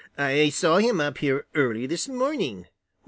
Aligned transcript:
"I 0.17 0.49
saw 0.49 0.77
him 0.77 0.99
up 0.99 1.19
here 1.19 1.45
early 1.53 1.85
this 1.85 2.07
morning. 2.07 2.65